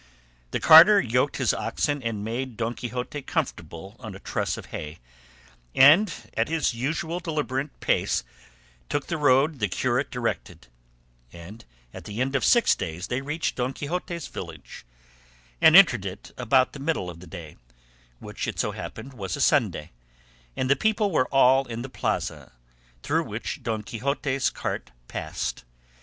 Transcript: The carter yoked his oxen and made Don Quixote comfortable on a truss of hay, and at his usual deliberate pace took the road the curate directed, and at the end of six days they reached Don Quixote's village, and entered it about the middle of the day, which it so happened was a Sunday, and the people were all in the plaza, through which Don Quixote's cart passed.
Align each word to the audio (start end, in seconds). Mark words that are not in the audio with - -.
The 0.49 0.59
carter 0.59 0.99
yoked 0.99 1.37
his 1.37 1.53
oxen 1.53 2.01
and 2.01 2.23
made 2.23 2.57
Don 2.57 2.73
Quixote 2.73 3.21
comfortable 3.21 3.97
on 3.99 4.15
a 4.15 4.19
truss 4.19 4.57
of 4.57 4.65
hay, 4.73 4.97
and 5.75 6.11
at 6.35 6.47
his 6.49 6.73
usual 6.73 7.19
deliberate 7.19 7.79
pace 7.81 8.23
took 8.89 9.05
the 9.05 9.19
road 9.19 9.59
the 9.59 9.67
curate 9.67 10.09
directed, 10.09 10.65
and 11.31 11.63
at 11.93 12.05
the 12.05 12.19
end 12.19 12.35
of 12.35 12.43
six 12.43 12.73
days 12.75 13.09
they 13.09 13.21
reached 13.21 13.57
Don 13.57 13.73
Quixote's 13.73 14.25
village, 14.27 14.87
and 15.61 15.75
entered 15.75 16.07
it 16.07 16.31
about 16.35 16.73
the 16.73 16.79
middle 16.79 17.07
of 17.11 17.19
the 17.19 17.27
day, 17.27 17.57
which 18.17 18.47
it 18.47 18.57
so 18.57 18.71
happened 18.71 19.13
was 19.13 19.35
a 19.35 19.39
Sunday, 19.39 19.91
and 20.57 20.67
the 20.67 20.75
people 20.75 21.11
were 21.11 21.27
all 21.27 21.67
in 21.67 21.83
the 21.83 21.89
plaza, 21.89 22.53
through 23.03 23.21
which 23.25 23.61
Don 23.61 23.83
Quixote's 23.83 24.49
cart 24.49 24.89
passed. 25.07 25.63